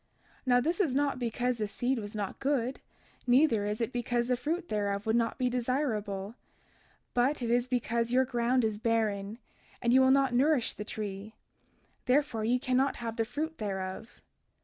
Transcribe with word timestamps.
32:39 0.47 0.47
Now, 0.47 0.59
this 0.61 0.79
is 0.79 0.95
not 0.95 1.19
because 1.19 1.57
the 1.59 1.67
seed 1.67 1.99
was 1.99 2.15
not 2.15 2.39
good, 2.39 2.79
neither 3.27 3.67
is 3.67 3.79
it 3.79 3.93
because 3.93 4.27
the 4.27 4.35
fruit 4.35 4.67
thereof 4.67 5.05
would 5.05 5.15
not 5.15 5.37
be 5.37 5.47
desirable; 5.47 6.33
but 7.13 7.43
it 7.43 7.51
is 7.51 7.67
because 7.67 8.11
your 8.11 8.25
ground 8.25 8.65
is 8.65 8.79
barren, 8.79 9.37
and 9.79 9.93
ye 9.93 9.99
will 9.99 10.09
not 10.09 10.33
nourish 10.33 10.73
the 10.73 10.83
tree, 10.83 11.35
therefore 12.07 12.43
ye 12.43 12.57
cannot 12.57 12.95
have 12.95 13.15
the 13.15 13.25
fruit 13.25 13.59
thereof. 13.59 14.23